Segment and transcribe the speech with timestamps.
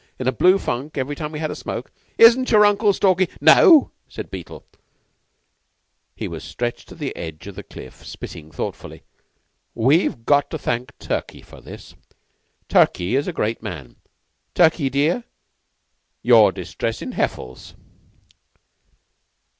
[0.17, 1.91] in a blue funk every time we had a smoke?
[2.17, 4.65] Isn't your Uncle Stalky?" "No," said Beetle
[6.15, 9.03] he was stretched at the edge of the cliff spitting thoughtfully.
[9.75, 11.93] "We've got to thank Turkey for this.
[12.67, 13.97] Turkey is the Great Man.
[14.55, 15.23] Turkey, dear,
[16.23, 17.75] you're distressing Heffles."